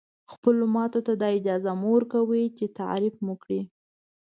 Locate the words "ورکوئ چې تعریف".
1.95-3.15